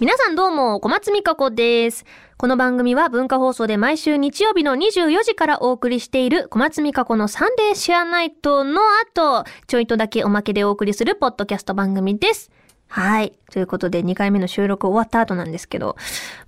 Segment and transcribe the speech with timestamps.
[0.00, 2.06] 皆さんどうも、小松美香子です。
[2.38, 12.50] この番組は文化放送で毎週日曜日の24時からお送りしている小松美香子のサンデーシェアナイトの後、ちょいとだけおまけでお送りするポッドキャスト番組です。
[12.88, 13.34] はい。
[13.50, 15.96] ということで、2回目の収録終わった後なんですけど、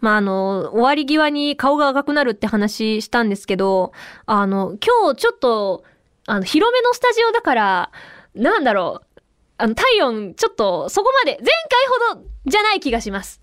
[0.00, 3.92] まあ、あの、終わり際に顔が赤くなるって話したんですけど、
[4.24, 5.84] あの、今日ちょっと、
[6.26, 7.90] あの、広めのスタジオだから、
[8.34, 9.20] なんだろう、
[9.58, 13.41] あの、体温、ちょっと、そこまで、前回ほどじゃない気がします。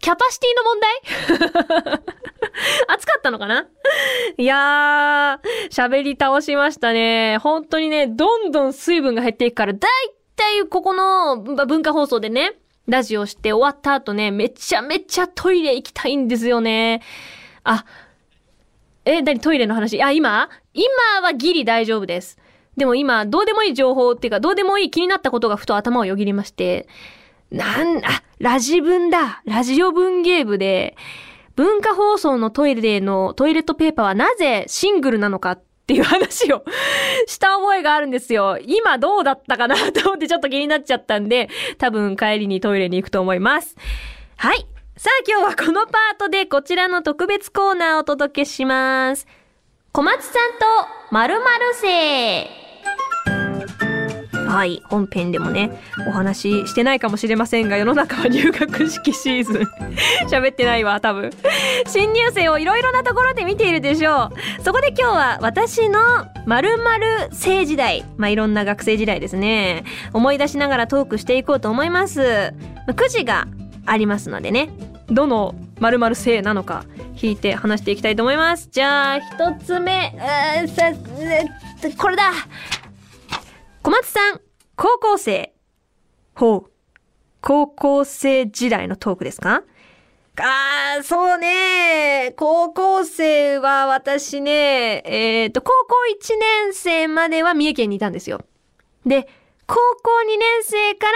[0.00, 0.80] キャパシティの問
[1.92, 2.00] 題？
[2.94, 3.66] 暑かったのかな？
[4.38, 7.38] いやー、喋り倒しましたね。
[7.38, 9.90] 本当にね、どんどん水分が減っていくから、だい
[10.36, 12.52] たいここの文化放送でね、
[12.86, 17.02] ラジオして終わった後ね、めちゃめちゃトイレ行きたいんですよね。
[17.64, 17.84] あ、
[19.04, 20.02] え、なにトイレの話？
[20.02, 20.48] あ、今？
[20.72, 20.88] 今
[21.22, 22.38] はギリ大丈夫です。
[22.76, 26.86] でも今、どうでもいい情報っていうか、どうでもいい気になったことがふと頭をよぎりまして、
[27.50, 29.42] なん、あ、ラジ文だ。
[29.44, 30.96] ラジオ文芸部で、
[31.54, 36.64] 文化放送のトイレのトイレットペーパーはなぜシングルなのかっていう話を
[37.26, 38.58] した覚えがあるんですよ。
[38.60, 43.76] 今どうだったかなと思ってちょっと気になっちゃったんで、多分帰りにトイレに行くと思います。
[44.36, 44.66] はい。
[44.96, 49.26] さあ今日はこのパートでこちらの特別コーナーをお届けします。
[49.92, 50.66] 小松さんと
[51.10, 51.44] 〇〇
[51.74, 52.65] 生。
[54.56, 54.82] はい。
[54.86, 55.70] 本編でもね、
[56.08, 59.62] お話ししてないかもしれませんが、世の中は入学式シーズン。
[60.32, 61.30] 喋ってないわ、多分。
[61.86, 64.62] 新入生をいろいろなところで見ているでしょう。
[64.62, 66.00] そこで今日は私の
[66.46, 68.06] 〇〇生時代。
[68.16, 69.84] まあ、いろんな学生時代ですね。
[70.14, 72.54] 思い出しながらトークしていこうと思います。
[72.96, 73.46] くじが
[73.84, 74.70] ありますのでね。
[75.10, 76.86] どの〇〇生なのか
[77.20, 78.70] 引いて話していきたいと思います。
[78.72, 79.26] じゃあ、一
[79.62, 82.32] つ目、うーさ、えっとこれだ
[83.82, 84.40] 小松さん、
[84.76, 85.54] 高校生。
[86.34, 86.70] ほう。
[87.40, 89.62] 高校生時代のトークですか？
[90.38, 92.34] あー、そうね。
[92.36, 98.44] 高校生は私ね、えっ、と、高校1年生までは三重県にいたんですよ。
[99.06, 99.28] で、
[99.66, 101.12] 高校2年生から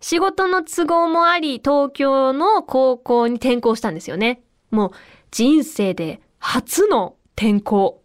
[0.00, 4.42] 仕事の都合もあり、東京の高校に転校したんですよね。
[4.70, 4.90] もう、
[5.30, 8.02] 人生で初の転校。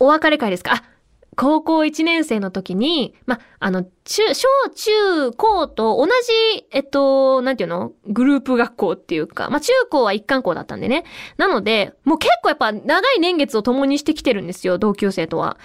[0.00, 0.72] お別れ会ですか？
[0.74, 0.84] あ、
[1.34, 7.92] 高校1年生の時に、ま、あの、中、小中高と同じ、えっと、なんていうの？
[8.06, 11.04] グループ学校っていうか、ま、中高は一貫校だったんでね。
[11.38, 15.56] なので、もう結構やっぱ長い年月を共にしてきてるんですよ、同級生とは。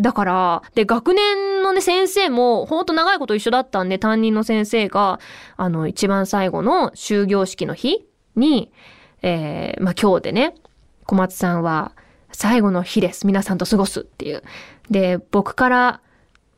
[0.00, 5.20] だから、で、学年のね、先生も、ほんと長いこと一緒だったんで、担任の先生が、
[5.56, 8.72] あの、一番最後の終業式の日に、
[9.22, 10.54] えー、ま、今日でね、
[11.06, 11.92] 小松さんは、
[12.32, 13.26] 最後の日です。
[13.26, 14.42] 皆さんと過ごすっていう。
[14.92, 16.00] で、僕から、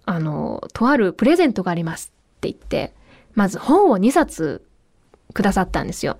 [0.04, 2.92] あの、とあるプレゼントがありますって言って、
[3.34, 4.66] まず本を2冊
[5.32, 6.18] くださったんですよ。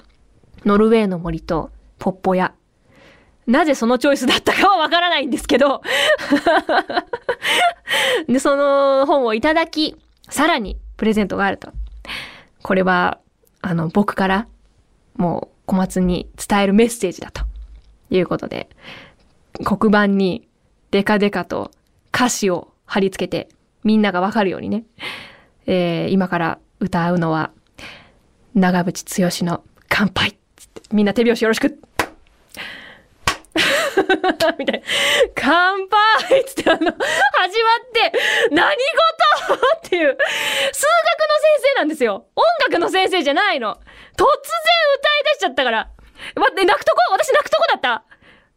[0.65, 2.55] ノルウェーの森とポッポ屋。
[3.47, 5.83] なぜそのチョイスだったかはわからないんですけど。
[8.27, 9.97] で、その本をいただき、
[10.31, 11.73] さらにプレゼントがあると。
[12.63, 13.19] これは、
[13.61, 14.47] あの、僕から、
[15.17, 17.43] もう小松に伝えるメッセージだと
[18.09, 18.71] いうことで、
[19.65, 20.49] 黒板に
[20.91, 21.71] デカデカと
[22.15, 23.49] 歌詞を貼り付けて、
[23.83, 24.85] みんながわかるようにね、
[25.67, 27.51] えー今から歌うのは、
[28.55, 31.69] 長渕剛の乾杯つってみんな手拍子よろしく
[34.59, 34.87] みたいな。
[35.35, 36.97] 乾杯っつってあの、始まっ
[37.93, 38.13] て、
[38.51, 39.55] 何事？
[39.77, 40.23] っていう、数学の先
[41.75, 42.27] 生なんですよ。
[42.37, 43.75] 音楽の先生じゃないの。
[43.75, 43.83] 突然
[44.17, 45.89] 歌い出しちゃったから。
[46.37, 46.99] 待って、泣くとこ？
[47.13, 48.05] 私泣くとこだった？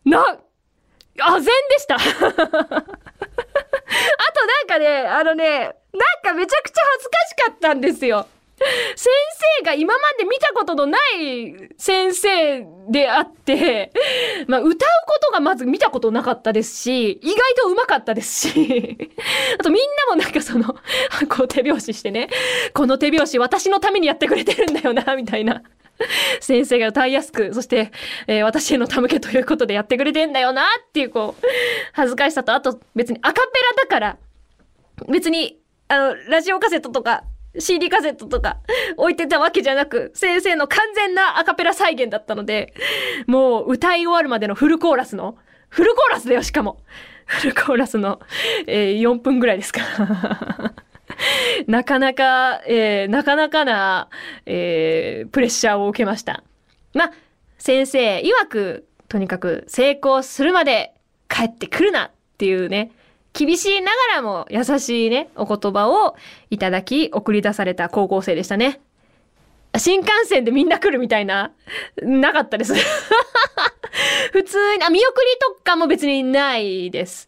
[0.05, 0.37] な、
[1.21, 1.97] あぜんでした。
[3.87, 5.73] あとなんかね、あのね、なん
[6.23, 8.27] かめちゃくちゃ恥ずかしかったんですよ。
[8.95, 9.13] 先
[9.59, 13.91] 生が今まで見たことのない先生であって、
[14.47, 18.97] まあ歌うことがまず見たことなかったですし、意外と上手かったですし、
[19.59, 20.73] あとみんなもなんかその、
[21.29, 22.29] こう手拍子してね、
[22.73, 25.61] この手拍子私のためにやってくれてるんだよな、みたいな。
[26.41, 27.91] 先生が歌いやすく、そして、
[28.27, 31.45] えー私への手向けということでやってくれてんだよなっていう、こう、
[31.93, 33.41] 恥ずかしさと、あと別にアカペ
[33.75, 34.17] ラだから、
[35.09, 37.23] 別に、あの、ラジオカセットとか、
[37.59, 38.57] CD カセットとか
[38.97, 42.73] 置いてたわけじゃなく、先生の完全なアカペラ再現だったので、
[43.25, 45.37] もう歌い終わるまでのフルコーラスの、
[45.69, 46.79] フルコーラスだよ、しかも。
[47.25, 48.19] フルコーラスの、
[48.67, 49.81] えー4分ぐらいですか。
[51.71, 54.09] なかなか、えーなかなかな、
[54.45, 56.43] えープレッシャーを受けました。
[56.93, 57.11] まあ、
[57.57, 60.93] 先生曰く、とにかく成功するまで
[61.29, 62.91] 帰ってくるなっていうね、
[63.33, 66.15] 厳しいながらも優しいね、お言葉を
[66.49, 68.79] いただき送り出された高校生でしたね。
[69.77, 71.51] 新幹線でみんな来るみたいな、
[72.01, 72.73] なかったです。
[74.31, 77.27] 普通に、あ、見送りとかも別にないです。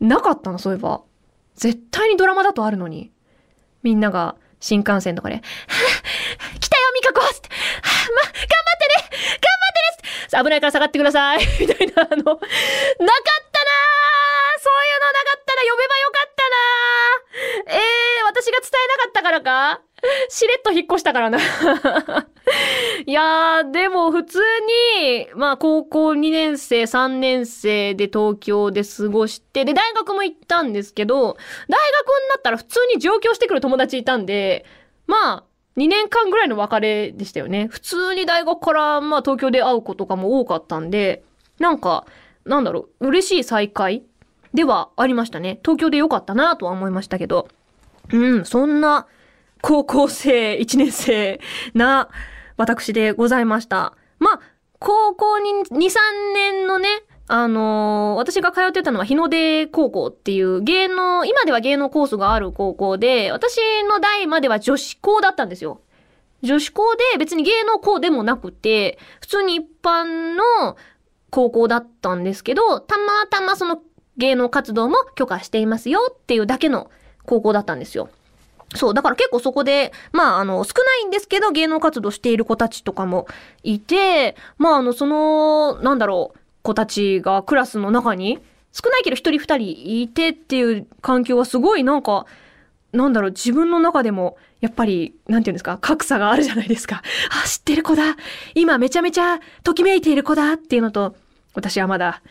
[0.00, 1.02] なかったの、そういえば。
[1.54, 3.10] 絶対にドラマだとあるのに。
[3.82, 5.40] みんなが新幹線とかで、
[6.60, 7.20] 来たよ、ミカコ!
[7.24, 7.48] って、
[8.14, 8.32] ま、頑張っ
[8.78, 8.94] てね!
[8.98, 9.14] 頑張って
[10.02, 10.08] ね!
[10.26, 11.38] つって危ないから下がってください!
[11.60, 12.34] みたいな、あの、なかったな!
[12.34, 12.38] ぁ
[14.60, 16.56] そういうのなかったら呼べばよかったな!
[17.72, 17.82] ぁえー、
[18.26, 19.80] 私が伝えなかったからか?
[20.28, 21.38] しれっと引っ越したからな。
[23.06, 24.38] いやー、でも普通
[25.02, 34.64] に、まあ高校2年生、3年生で東京で過ごして、で、大学も行ったんですけど、大学になったら普通に上京してくる友達いたんで、
[35.06, 35.44] まあ、
[35.76, 37.68] 2年間ぐらいの別れでしたよね。
[37.70, 41.22] 普通に大学から、まあ東京で会う子とかも多かったんで、
[41.58, 42.04] なんか、
[42.44, 44.04] なんだろう、嬉しい再会
[44.54, 45.58] ではありましたね。
[45.62, 47.48] 東京で良かったなとは思いましたけど。
[48.12, 49.06] うん、そんな
[49.62, 51.40] 高校生1年生
[51.74, 52.08] な
[52.56, 53.94] 私でございました。
[54.18, 54.40] まあ、
[54.78, 55.98] 高校に2、3
[56.34, 56.88] 年のね、
[57.28, 63.58] あのー私が通ってたのは日の出高校っていう芸能、今では芸能コースがある高校で、私
[63.88, 65.80] の代までは女子校だったんですよ。
[66.42, 70.76] 女子校で別に芸能校でもなくて、普通に一般の
[71.30, 73.82] 高校だったんですけど、たまたまその
[74.16, 76.90] 芸能活動も許可していますよっていうだけの
[77.24, 78.08] 高校だったんですよ。
[78.74, 83.26] そう、だから結構そこで、まあ、あの、少ないんですけど、芸能活動している子たちとかも
[83.62, 88.38] いて、まあ、あの、その、なんだろう、子たちがクラスの中に、
[88.72, 92.26] 少ないけど一人二人いてっていう環境はすごいなんか、
[92.92, 97.02] なんだろう、自分の中でも、やっぱり、なんていうんですか、格差があるじゃないですか。
[97.44, 98.16] あ、知ってる子だ。
[98.54, 101.14] 今めちゃめちゃときめいている子だっていうのと、
[101.54, 102.22] 私はまだ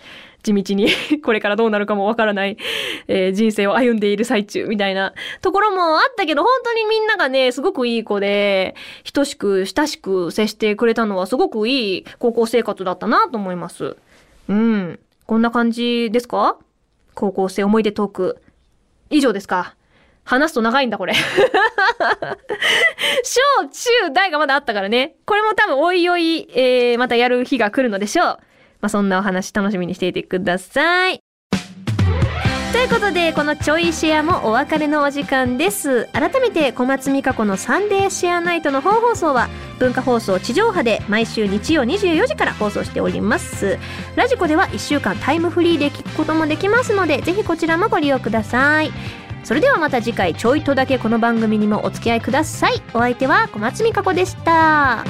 [0.44, 0.88] 地道に
[1.24, 2.58] これからどうなるかもわからない、
[3.08, 8.76] えー人生を歩んでいる最中みたいなところもあったけど、本当にみんながね、すごくいい子で、
[9.14, 13.96] 等しく親しく接してくれたのはすごくいい高校生活だったなと思います。
[14.48, 15.00] うん。
[15.26, 16.58] こんな感じですか？
[17.14, 18.38] 高校生思い出トーク。
[19.10, 19.76] 以上ですか？
[20.24, 21.14] 話すと長いんだ、これ。
[23.24, 25.16] 小、中、大がまだあったからね。
[25.26, 28.38] これも多分おいおい、えー、またやる日が来るのでしょう。
[28.82, 31.20] まあ、そんなお話楽しみにしていてください。
[32.74, 36.06] ということで、このちょいシェアもお別れのお時間です。
[36.14, 39.48] 改めて小松美香子のサンデーシェアナイトの本放送は、
[39.80, 43.80] 文化放送地上波で毎週日曜24時から放送しております。
[44.16, 48.92] ラジコでは1週間タイムフリーで聞くこともできますので、ぜひこちらもご利用ください。
[49.44, 52.82] それではまた次回ちょいとだけこの番組にもお付き合いください。
[52.94, 55.06] お相手は小松美香子でした。